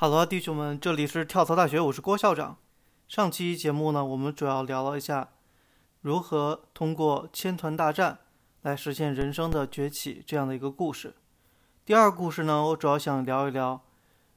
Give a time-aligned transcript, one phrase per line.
[0.00, 2.56] 哈喽，弟兄们，这里是跳槽大学，我是郭校长。
[3.08, 5.30] 上期节目呢，我们主要聊了一下
[6.02, 8.20] 如何通过千团大战
[8.62, 11.16] 来实现人生的崛起这样的一个故事。
[11.84, 13.80] 第二故事呢，我主要想聊一聊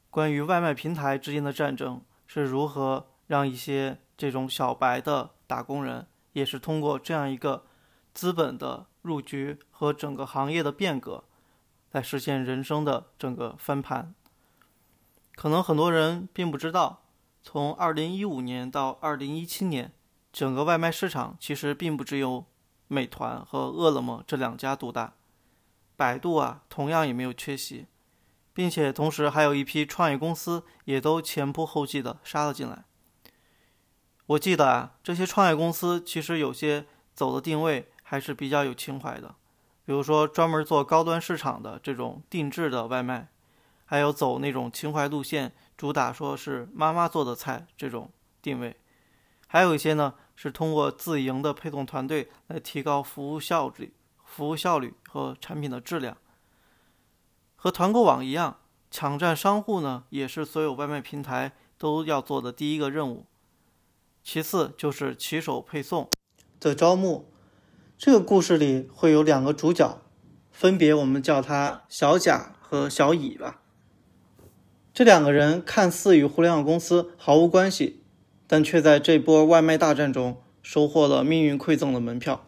[0.09, 7.67] 关于外卖平台之间的战争是如何让一些这种小白的打工人，也是通过这样一个
[8.15, 11.25] 资本的入局和整个行业的变革，
[11.91, 14.15] 来实现人生的整个翻盘。
[15.41, 17.01] 可能很多人并不知道，
[17.41, 19.91] 从2015年到2017年，
[20.31, 22.45] 整个外卖市场其实并不只有
[22.87, 25.15] 美团和饿了么这两家独大，
[25.95, 27.87] 百度啊同样也没有缺席，
[28.53, 32.85] 并且同时还有一批创业公司也都前仆后继的杀了进来。
[34.27, 36.85] 我记得啊，这些创业公司其实有些
[37.15, 39.33] 走的定位还是比较有情怀的，
[39.85, 43.29] 比如说专门做高端市场的这种定制的外卖。
[43.91, 48.09] 还有走那种情怀路线，主打说是妈妈做的菜这种
[48.41, 48.77] 定位，
[49.47, 53.93] 还有一些呢是通过自营的配送团队来提高服务效率、
[54.23, 56.15] 服务效率和产品的质量。
[57.57, 63.25] 和团购网一样，抢占商户呢也是所有外卖平台都要做的第一个任务。
[64.23, 66.09] 其次就是骑手配送
[66.61, 67.29] 的招募。
[67.97, 69.99] 这个故事里会有两个主角，
[70.49, 73.57] 分别我们叫他小贾和小乙吧。
[74.93, 78.01] 这两个人看似与互联网公司毫无关系，
[78.45, 82.45] 但却在这波外卖大战中收获了命运馈赠的门票。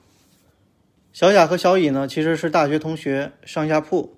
[1.13, 4.17] 小贾和小乙呢，其实是大学同学，上下铺。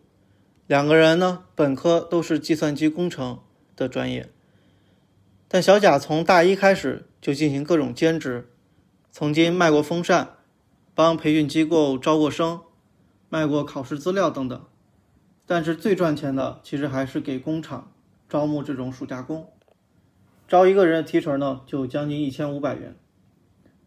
[0.65, 3.39] 两个人呢，本科都是计算机工程
[3.75, 4.31] 的专业，
[5.47, 8.49] 但小贾从大一开始就进行各种兼职，
[9.11, 10.37] 曾经卖过风扇，
[10.95, 12.61] 帮培训机构招过生，
[13.29, 14.65] 卖过考试资料等等。
[15.45, 17.91] 但是最赚钱的，其实还是给工厂。
[18.27, 19.51] 招募这种暑假工，
[20.47, 22.95] 招一个人的提成呢，就将近一千五百元。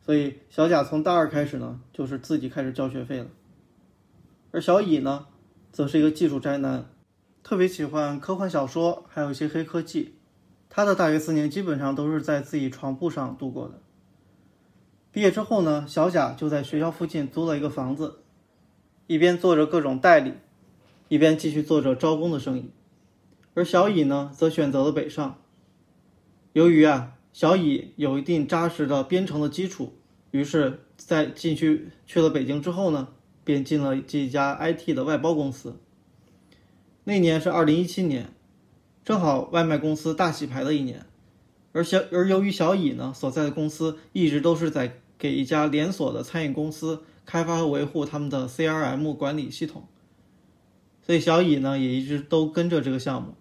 [0.01, 3.27] 所以小贾从大二开始呢，就是自己开始交学费了。
[4.51, 5.27] 而小乙呢，
[5.71, 6.91] 则是一个技术宅男，
[7.43, 10.15] 特别喜欢科幻小说，还有一些黑科技。
[10.71, 13.81] 他的大学四年基本上都是在自己床铺上度过的。
[15.11, 18.21] 毕业之后呢，小贾就在学校附近租了一个房子，
[19.07, 20.35] 一边做着各种代理，
[21.09, 22.71] 一边继续做着招工的生意。
[23.55, 25.39] 而小乙呢，则选择了北上。
[26.53, 29.95] 由于啊，小乙有一定扎实的编程的基础，
[30.31, 33.09] 于是，在进去去了北京之后呢，
[33.45, 35.77] 便进了这家 IT 的外包公司。
[37.05, 38.33] 那年是二零一七年，
[39.05, 41.07] 正好外卖公司大洗牌的一年。
[41.73, 49.87] 而小而由于小乙呢所在的公司一直都是在给一家连锁的餐饮公司开发和维护他们的 CRM 管理系统，
[51.09, 53.35] 所以小乙呢也一直都跟着这个项目。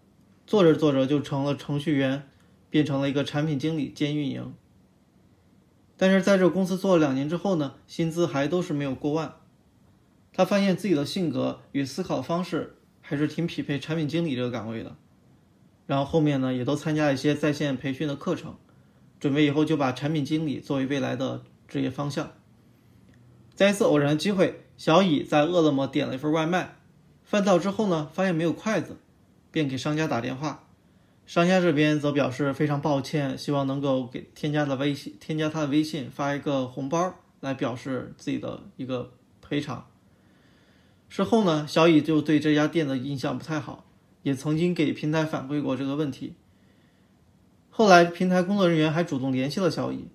[0.45, 2.29] 做着做着就成了程序员，
[2.69, 4.53] 变成了一个产品经理兼运营。
[5.97, 9.33] 但是在这个公司做了两年之后呢，薪资还都是没有过万。
[10.31, 14.95] 他发现自己的性格与思考方式还是挺匹配产品经理这个岗位的。
[15.85, 18.55] 然后后面呢，也都参加一些在线培训的课程，
[19.19, 22.31] 准备以后就把产品经理作为未来的职业方向。
[23.53, 26.76] 在一次偶然的机会，小乙在饿了么点了一份外卖，
[27.27, 28.97] 饭到之后呢，发现没有筷子。
[29.49, 30.67] 便给商家打电话，
[31.25, 39.87] 商家这边则表示非常抱歉，希望能够给添加的微信，添加他的微信，发一个红包来表示自己的一个赔偿。
[41.09, 43.85] 事后呢，小乙就对这家店的印象不太好，
[44.21, 46.35] 也曾经给平台反馈过这个问题。
[47.71, 50.09] 后来平台工作人员还主动联系了小乙，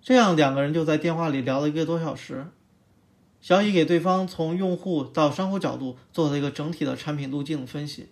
[0.00, 2.48] 这样两个人就在电话里聊了一个多小时。
[3.40, 8.08] 小乙给对方从用户到商户角度做了一个整体的产品路径分析，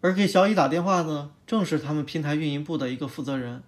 [0.00, 3.62] 而给小乙打电话呢，正是他们平台运营部的一个负责人。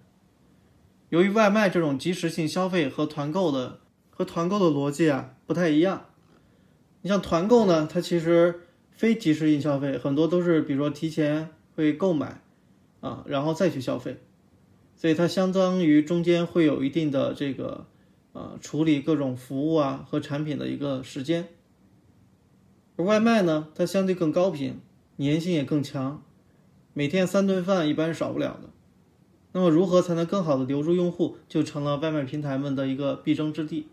[1.09, 3.79] 由于外卖这种即时性消费和团购的
[4.09, 6.07] 和团购的逻辑啊不太一样，
[7.03, 12.41] 你像团购呢，它其实非即时性消费，很多都是比如说提前会购买
[13.01, 14.17] 啊，然后再去消费，
[14.95, 17.85] 所以它相当于中间会有一定的这个。
[18.35, 21.47] 啊，处理各种服务啊和产品的一个时间，
[22.97, 24.81] 而外卖呢，它相对更高频，
[25.17, 26.21] 粘性也更强，
[26.93, 28.69] 每天三顿饭一般是少不了的。
[29.53, 33.87] 那么，如何才能更好的留住用户，就成了外卖平台们的一个必争之地。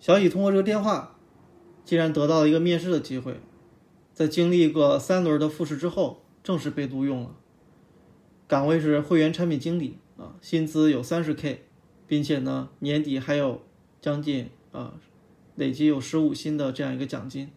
[0.00, 1.16] 小乙通过这个电话，
[1.84, 3.38] 竟然得到了一个面试的机会，
[4.12, 7.36] 在经历过三轮的复试之后，正式被录用了。
[8.48, 11.62] 岗位是会员产品经理啊，薪资有三十 K。
[12.06, 13.62] 并且呢，年底还有
[14.00, 14.94] 将近啊，
[15.56, 17.50] 累计有十五薪的这样一个奖金。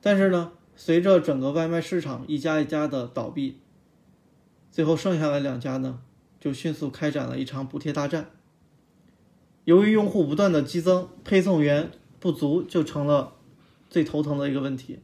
[0.00, 3.58] 但是呢，随着整个外卖市场一家一家的倒闭，
[4.70, 6.00] 最后剩下的两家呢，
[6.40, 8.30] 就迅速开展了一场补贴大战。
[9.64, 13.34] 由于用户不断的激增，配送员不足就成了
[13.88, 14.98] 最头疼的一个问题。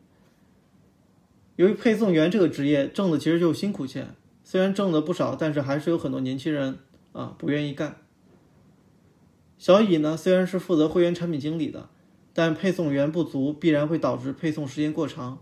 [1.55, 6.79] 由于配送员这个职业挣的其实就是辛苦钱，虽然挣的不少，但是还是有很多年轻人
[7.19, 7.97] 啊不愿意干。
[9.59, 11.88] 小乙呢虽然是负责会员产品经理的，
[12.32, 15.41] 但配送员不足必然会导致配送时间过长，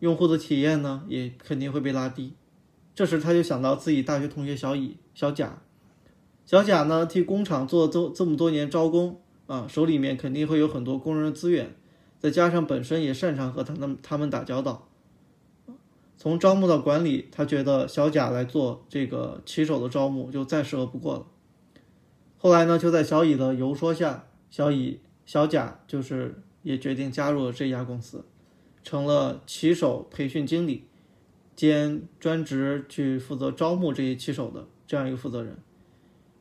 [0.00, 2.34] 用户的体验呢也肯定会被拉低。
[2.94, 5.62] 这时他就想到自己大学同学小乙、小贾。
[6.44, 11.74] 小贾呢，替工厂做这这么多年招工啊，手里面肯定会有很多工人的资源，
[12.20, 14.85] 再加上本身也擅长和他们他们打交道，
[16.26, 21.26] 从招募到管理，他觉得小贾来做这个骑手的招募就再适合不过了。
[22.36, 28.24] 后来呢，就在小乙的游说下，小乙小贾就是也决定加入了这家公司，
[28.82, 30.88] 成了骑手培训经理，
[31.54, 35.56] 兼专职去负责招募这些骑手的这样一个负责人。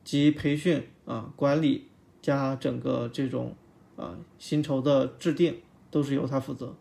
[0.03, 1.89] 及培训啊、管理
[2.23, 3.55] 加整个这种
[3.97, 5.59] 啊薪酬的制定
[5.91, 6.75] 都是由他负责，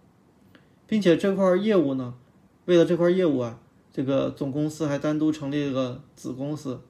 [0.86, 2.14] 并且这块业务呢，
[2.66, 3.60] 为了这块业务啊，
[3.92, 6.80] 这个总公司还单独成立了个子公司，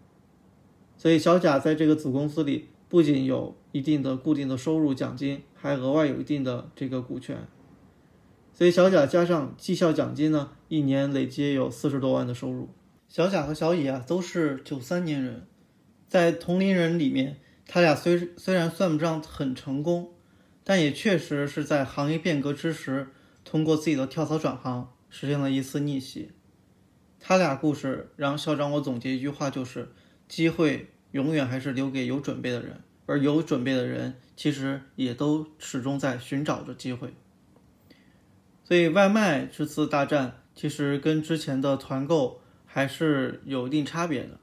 [0.96, 7.46] 所以小贾在这个子公司里不仅有一定的固定的收入奖金，还额外有一定的这个股权，
[8.52, 12.68] 所以小贾加上绩效奖金呢，一年累计有四十多万的收入。
[13.08, 15.46] 小贾和小乙啊都是九三年人。
[16.06, 20.12] 在同龄人里面，他俩虽虽然算不上很成功，
[20.62, 23.08] 但也确实是在行业变革之时，
[23.44, 26.32] 通过自己的跳槽转行，实现了一次逆袭。
[27.20, 29.92] 他俩故事让校长我总结一句话，就是
[30.26, 37.14] 机会永远还是留给有准备的人，而有准备的人其实也都始终在寻找着机会。
[38.64, 44.40] 所以外卖这次大战其实跟之前的团购还是有一定差别的。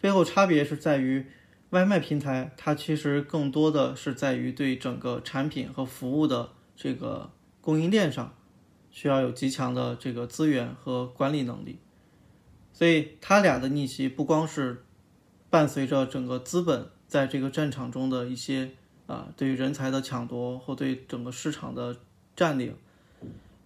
[0.00, 1.24] 背后差别是在于，
[1.70, 7.30] 外卖平台它其实更多的是在于对整个产品和服务的这个
[7.60, 8.36] 供应链上，
[8.94, 11.80] 需要有极强的这个资源和管理能力。
[12.72, 14.84] 所以他俩的逆袭不光是
[15.50, 18.70] 伴随着整个资本在这个战场中的一些
[19.08, 21.96] 啊对于人才的抢夺或对整个市场的
[22.36, 22.76] 占领，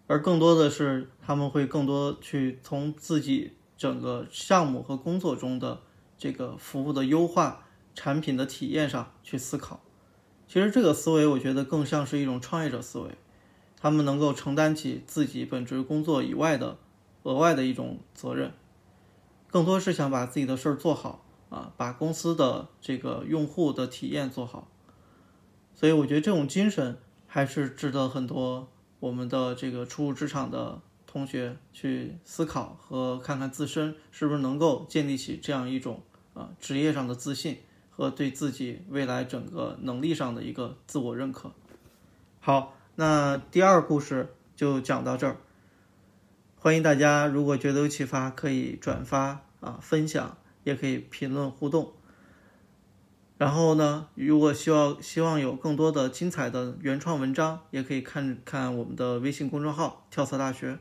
[0.07, 5.83] 而更多的是他们会更多去从自己整个项目和工作中的。
[6.21, 7.65] 这个服务的优化、
[7.95, 9.81] 产品的体验上去思考，
[10.49, 13.11] 其实这个思维我觉得更像是一种创业者思维，
[13.81, 16.79] 他们能够承担起自己本职工作以外的
[17.23, 18.53] 额外的一种责任，
[19.51, 24.69] 更多是想把自己的事儿做好啊，把公司的这个用户的体验做好，
[25.75, 28.69] 所以我觉得这种精神还是值得很多
[29.01, 30.81] 我们的这个初入职场的。
[31.11, 36.03] 同学去思考和看看自身是不是能够建立起这样一种
[36.35, 37.57] 啊职业上的自信
[37.89, 41.51] 和对自己未来整个能力上的一个自我认可。
[42.41, 45.37] 好，那第二故事就讲到这儿。
[46.57, 51.93] 欢迎大家，如果觉得有启发，可以转发啊分享，也可以评论互动。
[53.37, 60.81] 然后呢，如果希望希望有更多的精彩的原创文章，也可以看看我们的微信公众号“跳槽大学”。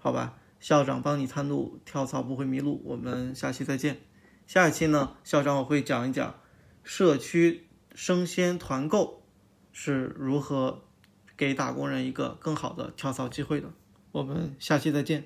[0.00, 2.80] 好吧，校长帮你探路，跳槽不会迷路。
[2.86, 4.00] 我们下期再见。
[4.46, 6.36] 下一期呢，校长我会讲一讲
[6.82, 9.22] 社区生鲜团购
[9.72, 10.84] 是如何
[11.40, 13.72] 给打工人一个更好的跳槽机会的。
[14.12, 15.24] 我们下期再见。